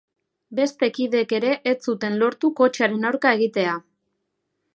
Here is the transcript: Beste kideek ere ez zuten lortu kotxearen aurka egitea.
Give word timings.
Beste 0.59 0.87
kideek 0.95 1.35
ere 1.39 1.51
ez 1.73 1.75
zuten 1.93 2.17
lortu 2.25 2.53
kotxearen 2.63 3.09
aurka 3.11 3.39
egitea. 3.41 3.77